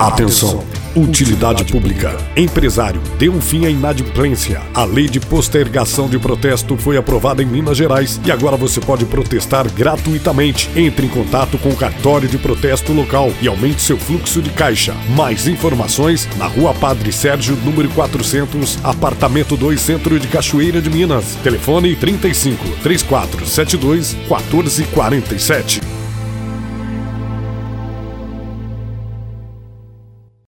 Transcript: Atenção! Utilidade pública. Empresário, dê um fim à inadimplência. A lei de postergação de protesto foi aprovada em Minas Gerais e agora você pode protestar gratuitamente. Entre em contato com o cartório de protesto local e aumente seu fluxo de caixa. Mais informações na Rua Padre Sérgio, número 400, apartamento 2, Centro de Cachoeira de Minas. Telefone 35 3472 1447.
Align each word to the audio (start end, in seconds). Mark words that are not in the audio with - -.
Atenção! 0.00 0.64
Utilidade 0.96 1.62
pública. 1.66 2.16
Empresário, 2.34 3.02
dê 3.18 3.28
um 3.28 3.38
fim 3.38 3.66
à 3.66 3.70
inadimplência. 3.70 4.62
A 4.72 4.82
lei 4.82 5.06
de 5.06 5.20
postergação 5.20 6.08
de 6.08 6.18
protesto 6.18 6.74
foi 6.78 6.96
aprovada 6.96 7.42
em 7.42 7.46
Minas 7.46 7.76
Gerais 7.76 8.18
e 8.24 8.32
agora 8.32 8.56
você 8.56 8.80
pode 8.80 9.04
protestar 9.04 9.70
gratuitamente. 9.70 10.70
Entre 10.74 11.04
em 11.04 11.08
contato 11.10 11.58
com 11.58 11.68
o 11.68 11.76
cartório 11.76 12.26
de 12.26 12.38
protesto 12.38 12.94
local 12.94 13.30
e 13.42 13.46
aumente 13.46 13.82
seu 13.82 13.98
fluxo 13.98 14.40
de 14.40 14.48
caixa. 14.48 14.94
Mais 15.14 15.46
informações 15.46 16.26
na 16.38 16.46
Rua 16.46 16.72
Padre 16.72 17.12
Sérgio, 17.12 17.54
número 17.56 17.90
400, 17.90 18.78
apartamento 18.82 19.54
2, 19.54 19.78
Centro 19.78 20.18
de 20.18 20.28
Cachoeira 20.28 20.80
de 20.80 20.88
Minas. 20.88 21.36
Telefone 21.42 21.94
35 21.94 22.64
3472 22.82 24.14
1447. 24.14 25.99